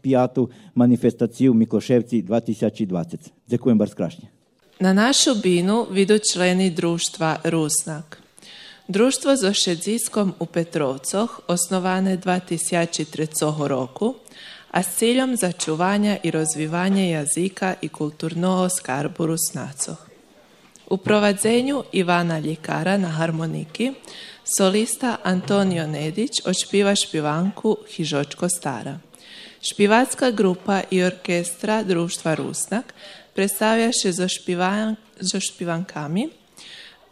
manifestáciu 0.75 1.53
Mikloševci 1.53 2.23
2020. 2.27 3.31
Ďakujem 3.47 3.77
bardzo 3.79 3.95
krašne. 3.95 4.25
Na 4.79 4.93
našu 4.93 5.35
binu 5.43 5.87
vidu 5.91 6.19
členi 6.19 6.71
društva 6.71 7.43
Rusnak. 7.51 8.19
Društvo 8.87 9.35
za 9.35 9.53
Šedziskom 9.53 10.33
u 10.39 10.45
Petrovcoh 10.45 11.39
osnovane 11.47 12.17
2003 12.17 13.67
roku, 13.67 14.15
a 14.71 14.83
s 14.83 14.95
ciljom 14.95 15.35
začuvanja 15.35 16.17
i 16.23 16.31
rozvivanja 16.31 17.03
jazika 17.03 17.75
i 17.81 17.89
kulturnoho 17.89 18.69
skarbu 18.69 19.25
Rusnacoh. 19.25 20.08
U 20.89 20.97
provadzenju 20.97 21.83
Ivana 21.91 22.39
Ljekara 22.39 22.97
na 22.97 23.07
harmoniki 23.07 23.93
solista 24.57 25.17
Antonio 25.23 25.87
Nedić 25.87 26.31
odšpiva 26.45 26.95
špivanku 26.95 27.77
Hižočko 27.95 28.49
stara. 28.49 28.99
Špivacka 29.61 30.31
grupa 30.31 30.81
i 30.91 31.03
orkestra 31.03 31.83
društva 31.83 32.35
Rusnak 32.35 32.93
predstavlja 33.35 33.91
se 33.93 34.11
za, 34.11 34.27
špivan, 34.27 34.95
za 35.19 35.39
špivankami 35.39 36.29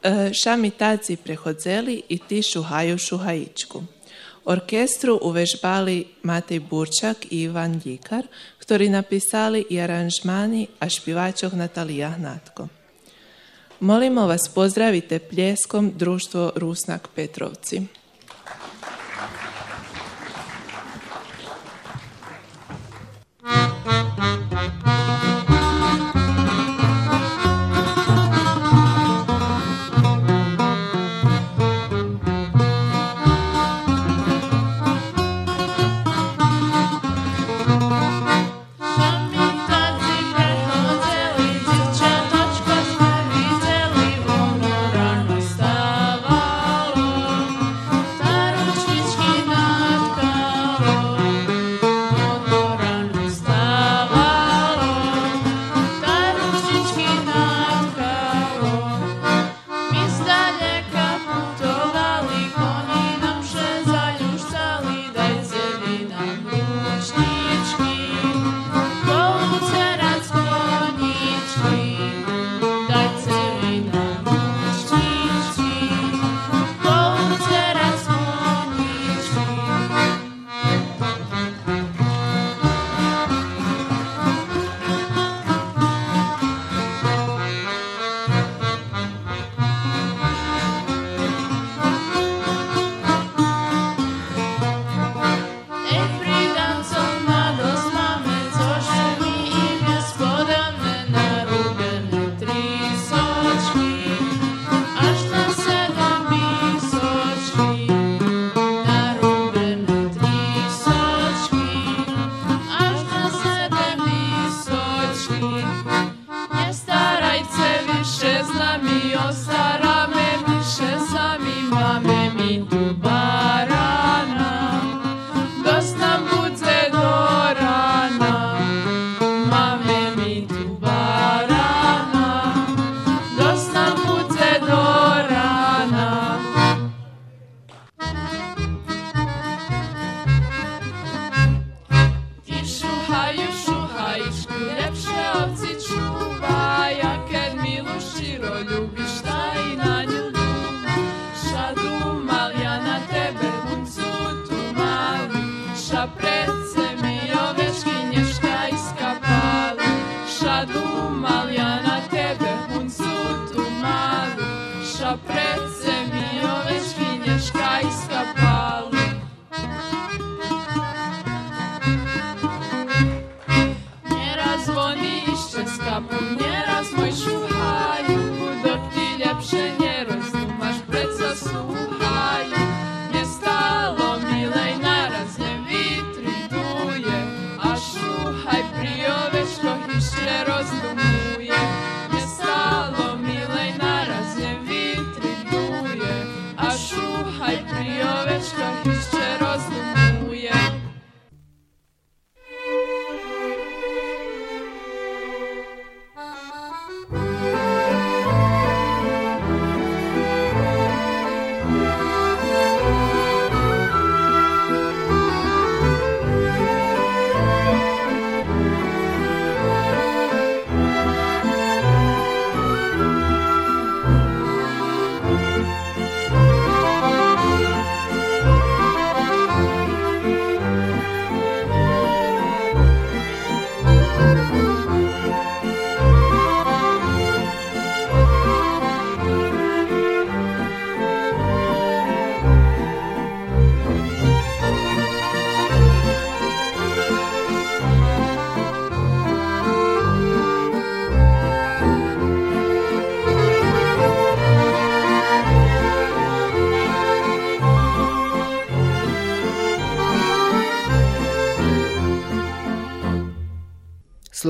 e, 0.03 0.33
Šamitaci 0.33 1.15
prehodzeli 1.15 2.01
i 2.09 2.17
ti 2.17 2.41
šuhaju 2.43 2.97
šuhajičku. 2.97 3.83
Orkestru 4.45 5.19
uvežbali 5.21 6.07
Matej 6.23 6.59
Burčak 6.59 7.17
i 7.29 7.41
Ivan 7.41 7.81
Ljikar, 7.85 8.27
ktorí 8.59 8.89
napisali 8.89 9.65
i 9.69 9.79
aranžmani, 9.79 10.67
a 10.79 10.89
špivačoh 10.89 11.53
Natalija 11.53 12.09
Hnatko. 12.09 12.67
Molimo 13.79 14.27
vas 14.27 14.49
pozdravite 14.55 15.19
pljeskom 15.19 15.91
društvo 15.95 16.51
Rusnak 16.55 17.07
Petrovci. 17.15 17.81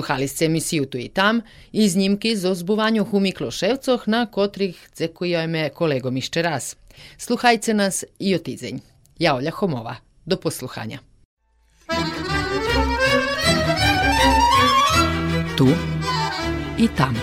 Posluhali 0.08 0.28
ste 0.28 0.46
emisiju 0.46 0.86
Tu 0.86 0.98
i 0.98 1.10
tam 1.10 1.42
i 1.72 1.90
znimki 1.90 2.36
z 2.36 2.46
ozbuvaniu 2.46 3.04
humi 3.04 3.32
kloševcoh 3.32 4.08
na 4.08 4.26
kotrih 4.26 4.90
cekujeme 4.94 5.70
kolegom 5.70 6.18
išče 6.18 6.42
raz. 6.42 6.76
Sluhajce 7.18 7.74
nas 7.74 8.04
i 8.20 8.36
otidzenj. 8.36 8.80
Ja 9.20 9.36
Olja 9.36 9.52
Homova. 9.52 9.96
Do 10.26 10.38
posluhanja. 10.38 11.00
Tu 15.58 15.68
i 16.78 16.88
tam. 16.88 17.16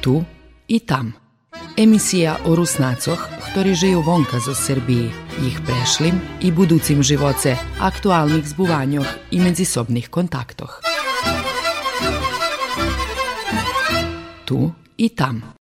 Tu 0.00 0.24
i 0.68 0.80
tam. 0.80 1.23
Emisija 1.74 2.38
o 2.46 2.54
rusnacoh, 2.54 3.18
ktorí 3.50 3.74
žijú 3.74 3.98
vonka 4.06 4.38
zo 4.38 4.54
Srbiji, 4.54 5.10
ich 5.42 5.58
prešlim 5.66 6.22
i 6.38 6.54
budúcim 6.54 7.02
živoce, 7.02 7.58
aktualnih 7.82 8.46
zbuvanjoh 8.46 9.34
i 9.34 9.42
medzisobných 9.42 10.06
kontaktoh. 10.06 10.80
Tu 14.46 14.70
i 14.96 15.08
tam. 15.10 15.44